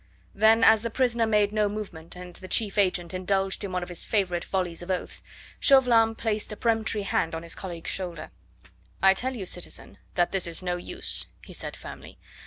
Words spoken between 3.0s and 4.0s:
indulged in one of